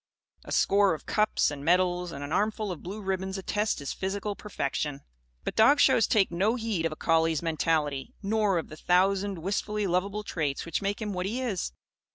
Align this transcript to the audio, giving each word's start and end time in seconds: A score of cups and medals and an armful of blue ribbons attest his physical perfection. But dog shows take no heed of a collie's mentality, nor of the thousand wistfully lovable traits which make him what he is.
A 0.45 0.51
score 0.51 0.95
of 0.95 1.05
cups 1.05 1.51
and 1.51 1.63
medals 1.63 2.11
and 2.11 2.23
an 2.23 2.31
armful 2.31 2.71
of 2.71 2.81
blue 2.81 3.03
ribbons 3.03 3.37
attest 3.37 3.77
his 3.77 3.93
physical 3.93 4.35
perfection. 4.35 5.01
But 5.43 5.55
dog 5.55 5.79
shows 5.79 6.07
take 6.07 6.31
no 6.31 6.55
heed 6.55 6.87
of 6.87 6.91
a 6.91 6.95
collie's 6.95 7.43
mentality, 7.43 8.15
nor 8.23 8.57
of 8.57 8.69
the 8.69 8.77
thousand 8.77 9.37
wistfully 9.37 9.85
lovable 9.85 10.23
traits 10.23 10.65
which 10.65 10.81
make 10.81 11.03
him 11.03 11.13
what 11.13 11.27
he 11.27 11.39
is. 11.39 11.71